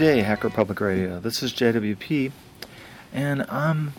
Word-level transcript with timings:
Day, 0.00 0.22
Hacker 0.22 0.48
Public 0.48 0.80
Radio. 0.80 1.20
This 1.20 1.42
is 1.42 1.52
JWP, 1.52 2.32
and 3.12 3.44
I'm 3.50 3.92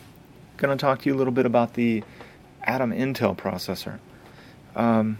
going 0.58 0.76
to 0.76 0.82
talk 0.82 1.04
to 1.04 1.06
you 1.08 1.14
a 1.14 1.16
little 1.16 1.32
bit 1.32 1.46
about 1.46 1.76
the 1.76 2.04
Atom 2.64 2.90
Intel 2.92 3.38
processor. 3.38 4.00
Um, 4.76 5.20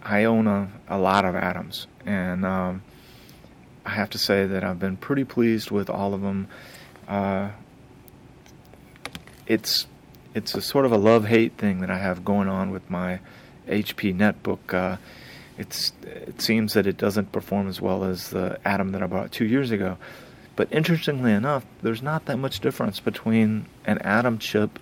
I 0.00 0.26
own 0.26 0.46
a, 0.46 0.70
a, 0.86 0.96
lot 0.96 1.24
of 1.24 1.34
Atoms, 1.34 1.88
and 2.06 2.44
um, 2.44 2.84
I 3.84 3.90
have 3.90 4.10
to 4.10 4.18
say 4.18 4.46
that 4.46 4.62
I've 4.62 4.78
been 4.78 4.96
pretty 4.96 5.24
pleased 5.24 5.72
with 5.72 5.90
all 5.90 6.14
of 6.14 6.20
them. 6.20 6.46
Uh, 7.08 7.50
it's 9.48 9.88
it's 10.36 10.54
a 10.54 10.62
sort 10.62 10.84
of 10.84 10.92
a 10.92 10.98
love 10.98 11.24
hate 11.24 11.58
thing 11.58 11.80
that 11.80 11.90
I 11.90 11.98
have 11.98 12.24
going 12.24 12.46
on 12.46 12.70
with 12.70 12.88
my 12.88 13.18
HP 13.66 14.14
netbook. 14.14 14.72
Uh, 14.72 14.98
it's 15.58 15.92
it 16.02 16.40
seems 16.40 16.74
that 16.74 16.86
it 16.86 16.96
doesn't 16.96 17.32
perform 17.32 17.68
as 17.68 17.80
well 17.80 18.04
as 18.04 18.30
the 18.30 18.58
Atom 18.64 18.92
that 18.92 19.02
I 19.02 19.06
bought 19.06 19.32
two 19.32 19.46
years 19.46 19.70
ago. 19.70 19.98
But 20.56 20.68
interestingly 20.72 21.32
enough, 21.32 21.64
there's 21.82 22.02
not 22.02 22.26
that 22.26 22.36
much 22.38 22.60
difference 22.60 23.00
between 23.00 23.66
an 23.84 23.98
Atom 23.98 24.38
chip 24.38 24.78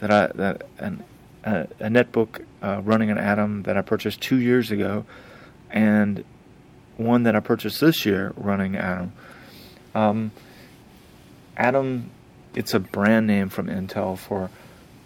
that 0.00 0.10
I 0.10 0.26
that 0.34 0.66
an 0.78 1.04
a, 1.44 1.60
a 1.80 1.88
netbook 1.88 2.44
uh, 2.62 2.80
running 2.84 3.10
an 3.10 3.18
Atom 3.18 3.62
that 3.64 3.76
I 3.76 3.82
purchased 3.82 4.20
two 4.20 4.40
years 4.40 4.70
ago, 4.70 5.04
and 5.70 6.24
one 6.96 7.22
that 7.24 7.36
I 7.36 7.40
purchased 7.40 7.80
this 7.80 8.04
year 8.04 8.32
running 8.36 8.76
Atom. 8.76 9.12
Um, 9.94 10.30
Atom, 11.56 12.10
it's 12.54 12.74
a 12.74 12.80
brand 12.80 13.26
name 13.26 13.48
from 13.48 13.66
Intel 13.66 14.18
for 14.18 14.50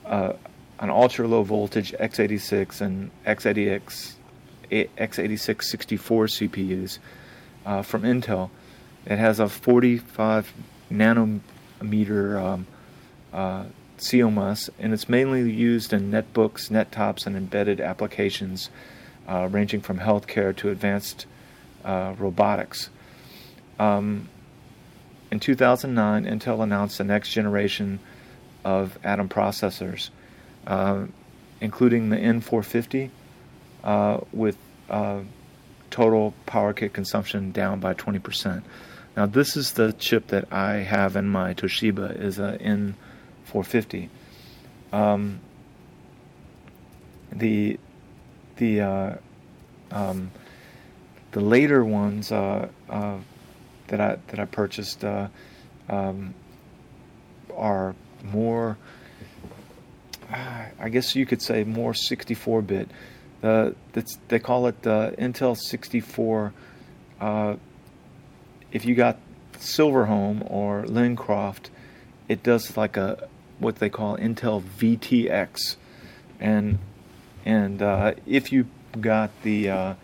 uh, 0.04 0.34
an 0.80 0.90
ultra 0.90 1.28
low 1.28 1.42
voltage 1.42 1.92
x86 1.92 2.80
and 2.80 3.10
x86 3.26 4.14
x86 4.72 5.64
64 5.64 6.26
CPUs 6.26 6.98
uh, 7.64 7.82
from 7.82 8.02
Intel. 8.02 8.50
It 9.06 9.18
has 9.18 9.40
a 9.40 9.48
45 9.48 10.52
nanometer 10.90 12.42
um, 12.42 12.66
uh, 13.32 13.64
CMOS, 13.98 14.70
and 14.78 14.92
it's 14.92 15.08
mainly 15.08 15.50
used 15.50 15.92
in 15.92 16.10
netbooks, 16.10 16.70
nettops, 16.70 17.26
and 17.26 17.36
embedded 17.36 17.80
applications 17.80 18.70
uh, 19.28 19.48
ranging 19.50 19.80
from 19.80 19.98
healthcare 19.98 20.54
to 20.56 20.70
advanced 20.70 21.26
uh, 21.84 22.14
robotics. 22.18 22.90
Um, 23.78 24.28
in 25.30 25.40
2009, 25.40 26.24
Intel 26.24 26.62
announced 26.62 26.98
the 26.98 27.04
next 27.04 27.30
generation 27.30 28.00
of 28.64 28.98
Atom 29.02 29.28
processors, 29.28 30.10
uh, 30.66 31.06
including 31.60 32.10
the 32.10 32.16
N450 32.16 33.10
uh, 33.84 34.20
with 34.32 34.56
uh, 34.88 35.20
total 35.90 36.34
power 36.46 36.72
kit 36.72 36.92
consumption 36.92 37.52
down 37.52 37.80
by 37.80 37.94
20%. 37.94 38.62
Now, 39.16 39.26
this 39.26 39.56
is 39.56 39.72
the 39.72 39.92
chip 39.92 40.28
that 40.28 40.52
I 40.52 40.76
have 40.76 41.16
in 41.16 41.28
my 41.28 41.54
Toshiba 41.54 42.18
is 42.18 42.38
a 42.38 42.58
N450. 42.58 44.08
Um, 44.92 45.40
the 47.30 47.78
the 48.56 48.80
uh, 48.80 49.14
um, 49.90 50.30
the 51.32 51.40
later 51.40 51.84
ones 51.84 52.30
uh, 52.30 52.68
uh, 52.88 53.18
that 53.88 54.00
I 54.00 54.18
that 54.28 54.38
I 54.38 54.44
purchased 54.44 55.04
uh, 55.04 55.28
um, 55.88 56.34
are 57.54 57.94
more. 58.24 58.78
I 60.34 60.88
guess 60.88 61.14
you 61.14 61.26
could 61.26 61.42
say 61.42 61.62
more 61.62 61.92
64-bit. 61.92 62.88
Uh, 63.42 63.70
they 64.28 64.38
call 64.38 64.66
it 64.66 64.82
the 64.82 65.14
Intel 65.18 65.56
64. 65.56 66.52
Uh, 67.20 67.56
if 68.70 68.84
you 68.84 68.94
got 68.94 69.18
Silverthorne 69.58 70.42
or 70.46 70.84
Lincroft, 70.84 71.70
it 72.28 72.42
does 72.42 72.76
like 72.76 72.96
a 72.96 73.28
what 73.58 73.76
they 73.76 73.88
call 73.88 74.16
Intel 74.16 74.62
VTX, 74.62 75.76
and 76.40 76.78
and 77.44 77.82
uh, 77.82 78.14
if 78.26 78.52
you 78.52 78.66
got 79.00 79.30
the 79.42 79.70
uh, 79.70 79.94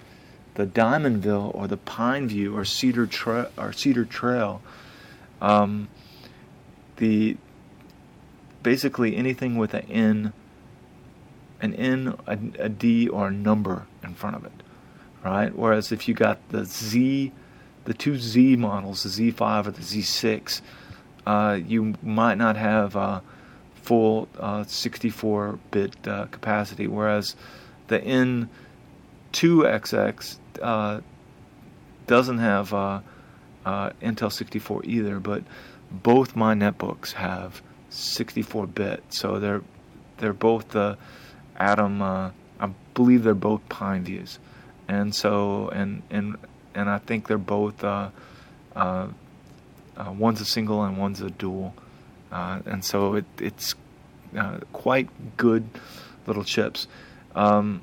the 0.55 0.66
Diamondville 0.66 1.55
or 1.55 1.66
the 1.66 1.78
Pineview 1.78 2.55
or 2.55 2.65
Cedar 2.65 3.06
Tra- 3.06 3.50
or 3.56 3.72
Cedar 3.72 4.05
Trail, 4.05 4.60
um, 5.41 5.88
the 6.97 7.37
basically 8.62 9.16
anything 9.16 9.56
with 9.56 9.75
an 9.75 9.87
N, 9.91 10.32
an 11.60 11.74
N, 11.74 12.14
a, 12.26 12.38
a 12.58 12.69
D, 12.69 13.08
or 13.08 13.28
a 13.28 13.30
number 13.32 13.86
in 14.02 14.14
front 14.14 14.36
of 14.36 14.44
it, 14.44 14.52
right? 15.24 15.54
Whereas 15.54 15.92
if 15.92 16.08
you 16.08 16.14
got 16.14 16.38
the 16.50 16.64
Z, 16.64 17.32
the 17.84 17.94
two 17.94 18.16
Z 18.16 18.56
models, 18.56 19.02
the 19.02 19.32
Z5 19.32 19.66
or 19.66 19.70
the 19.70 19.82
Z6, 19.82 20.60
uh, 21.26 21.58
you 21.66 21.94
might 22.02 22.36
not 22.36 22.56
have 22.56 23.22
full 23.88 24.28
64-bit 24.36 26.06
uh, 26.06 26.26
capacity, 26.26 26.86
whereas 26.86 27.34
the 27.86 27.98
N2XX 29.32 30.36
uh, 30.60 31.00
doesn't 32.06 32.38
have 32.38 32.75
uh, 32.75 33.00
uh, 33.64 33.90
Intel 34.02 34.30
64 34.30 34.82
either, 34.84 35.19
but 35.20 35.42
both 35.90 36.36
my 36.36 36.54
netbooks 36.54 37.12
have 37.12 37.62
64-bit, 37.90 39.04
so 39.08 39.38
they're 39.38 39.62
they're 40.19 40.32
both 40.32 40.69
the 40.70 40.98
Atom. 41.58 42.00
Uh, 42.02 42.30
I 42.60 42.70
believe 42.94 43.22
they're 43.22 43.34
both 43.34 43.69
Pineviews, 43.69 44.38
and 44.88 45.14
so 45.14 45.69
and 45.69 46.02
and 46.10 46.36
and 46.74 46.88
I 46.88 46.98
think 46.98 47.28
they're 47.28 47.38
both 47.38 47.84
uh, 47.84 48.10
uh, 48.74 49.08
one's 49.96 50.41
a 50.41 50.44
single 50.44 50.82
and 50.84 50.96
one's 50.96 51.20
a 51.20 51.30
dual, 51.30 51.74
and 52.30 52.84
so 52.84 53.14
it, 53.14 53.24
it's 53.38 53.74
quite 54.72 55.08
good 55.36 55.69
little 56.26 56.44
chips. 56.44 56.86
Um, 57.34 57.82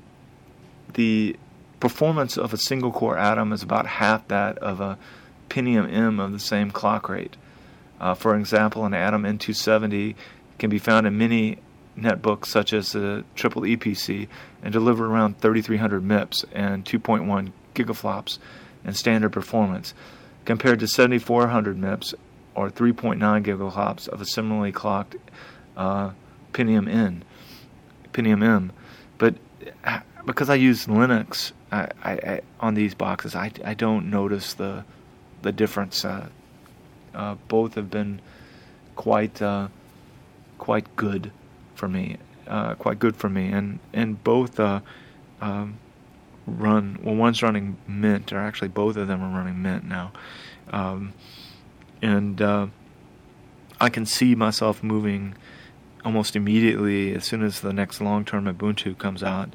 the 0.93 1.35
performance 1.79 2.37
of 2.37 2.53
a 2.53 2.57
single 2.57 2.91
core 2.91 3.17
atom 3.17 3.51
is 3.51 3.63
about 3.63 3.85
half 3.85 4.27
that 4.29 4.57
of 4.59 4.81
a 4.81 4.97
Pentium 5.49 5.91
M 5.91 6.19
of 6.19 6.31
the 6.31 6.39
same 6.39 6.71
clock 6.71 7.09
rate. 7.09 7.37
Uh, 7.99 8.13
for 8.13 8.35
example, 8.35 8.85
an 8.85 8.93
Atom 8.93 9.23
N270 9.23 10.15
can 10.59 10.69
be 10.69 10.79
found 10.79 11.07
in 11.07 11.17
many 11.17 11.59
netbooks 11.97 12.47
such 12.47 12.73
as 12.73 12.91
the 12.91 13.23
triple 13.35 13.63
EPC 13.63 14.27
and 14.61 14.73
deliver 14.73 15.05
around 15.05 15.39
3300 15.39 16.03
MIPS 16.03 16.45
and 16.51 16.85
2.1 16.85 17.51
gigaflops 17.73 18.37
in 18.83 18.93
standard 18.93 19.31
performance, 19.31 19.93
compared 20.45 20.79
to 20.79 20.87
7400 20.87 21.77
MIPS 21.77 22.13
or 22.53 22.69
3.9 22.69 23.17
gigaflops 23.43 24.07
of 24.07 24.21
a 24.21 24.25
similarly 24.25 24.71
clocked 24.71 25.15
uh, 25.75 26.11
Pentium 26.53 26.89
N, 26.89 27.23
Pentium 28.13 28.43
M. 28.43 28.71
But 29.17 29.35
because 30.25 30.49
I 30.49 30.55
use 30.55 30.87
Linux 30.87 31.51
I, 31.71 31.89
I, 32.03 32.41
on 32.59 32.75
these 32.75 32.95
boxes, 32.95 33.35
I, 33.35 33.51
I 33.63 33.73
don't 33.73 34.09
notice 34.09 34.53
the 34.53 34.85
the 35.41 35.51
difference. 35.51 36.03
Uh, 36.05 36.29
uh, 37.13 37.35
both 37.47 37.75
have 37.75 37.89
been 37.89 38.21
quite 38.95 39.41
uh, 39.41 39.67
quite 40.57 40.95
good 40.95 41.31
for 41.75 41.87
me, 41.87 42.17
uh, 42.47 42.75
quite 42.75 42.99
good 42.99 43.15
for 43.15 43.29
me, 43.29 43.51
and 43.51 43.79
and 43.93 44.23
both 44.23 44.59
uh, 44.59 44.81
um, 45.41 45.77
run. 46.45 46.99
Well, 47.03 47.15
one's 47.15 47.41
running 47.41 47.77
Mint, 47.87 48.31
or 48.33 48.39
actually 48.39 48.69
both 48.69 48.97
of 48.97 49.07
them 49.07 49.21
are 49.21 49.37
running 49.37 49.61
Mint 49.61 49.83
now, 49.85 50.11
um, 50.71 51.13
and 52.01 52.41
uh, 52.41 52.67
I 53.79 53.89
can 53.89 54.05
see 54.05 54.35
myself 54.35 54.83
moving 54.83 55.35
almost 56.03 56.35
immediately 56.35 57.13
as 57.15 57.25
soon 57.25 57.43
as 57.43 57.61
the 57.61 57.73
next 57.73 57.99
long-term 57.99 58.45
Ubuntu 58.45 58.95
comes 58.97 59.23
out 59.23 59.51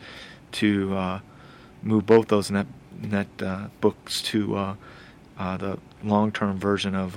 to 0.53 0.97
uh, 0.97 1.21
move 1.83 2.07
both 2.07 2.29
those 2.29 2.51
net 2.51 2.67
net 3.01 3.29
uh, 3.41 3.69
books 3.81 4.21
to 4.21 4.57
uh, 4.57 4.75
the 5.57 5.79
long-term 6.03 6.59
version 6.59 6.95
of 6.95 7.17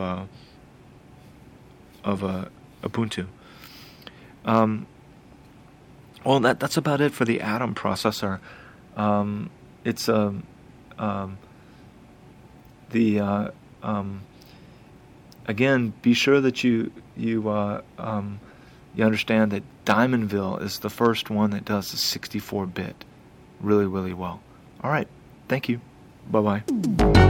of 2.03 2.47
Ubuntu. 2.83 3.27
Um, 4.45 4.87
well, 6.23 6.39
that 6.41 6.59
that's 6.59 6.77
about 6.77 7.01
it 7.01 7.11
for 7.11 7.25
the 7.25 7.41
Atom 7.41 7.75
processor. 7.75 8.39
Um, 8.95 9.49
it's 9.83 10.07
um, 10.07 10.43
um, 10.97 11.37
the 12.91 13.19
uh, 13.19 13.51
um, 13.81 14.21
again. 15.47 15.93
Be 16.01 16.13
sure 16.13 16.41
that 16.41 16.63
you 16.63 16.91
you 17.17 17.49
uh, 17.49 17.81
um, 17.97 18.39
you 18.95 19.03
understand 19.03 19.51
that 19.51 19.63
Diamondville 19.85 20.61
is 20.61 20.79
the 20.79 20.89
first 20.89 21.29
one 21.29 21.51
that 21.51 21.65
does 21.65 21.91
the 21.91 21.97
64-bit 21.97 23.05
really 23.59 23.85
really 23.85 24.13
well. 24.13 24.41
All 24.81 24.91
right, 24.91 25.07
thank 25.47 25.69
you. 25.69 25.81
Bye 26.29 26.61
bye. 26.63 27.29